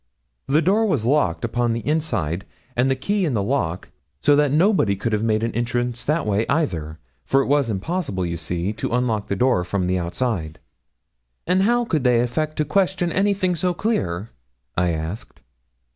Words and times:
The 0.47 0.63
door 0.63 0.87
was 0.87 1.05
locked 1.05 1.45
upon 1.45 1.73
the 1.73 1.87
inside, 1.87 2.45
and 2.75 2.89
the 2.89 2.95
key 2.95 3.23
in 3.23 3.33
the 3.35 3.43
lock, 3.43 3.91
so 4.19 4.35
that 4.35 4.51
nobody 4.51 4.95
could 4.95 5.13
have 5.13 5.21
made 5.21 5.43
an 5.43 5.51
entrance 5.53 6.03
that 6.03 6.25
way 6.25 6.43
either, 6.49 6.97
for 7.23 7.43
it 7.43 7.45
was 7.45 7.69
impossible, 7.69 8.25
you 8.25 8.35
see, 8.35 8.73
to 8.73 8.93
unlock 8.95 9.27
the 9.27 9.35
door 9.35 9.63
from 9.63 9.85
the 9.85 9.99
outside.' 9.99 10.57
'And 11.45 11.61
how 11.61 11.85
could 11.85 12.03
they 12.03 12.19
affect 12.19 12.57
to 12.57 12.65
question 12.65 13.11
anything 13.11 13.55
so 13.55 13.75
clear?' 13.75 14.31
I 14.75 14.89
asked. 14.89 15.39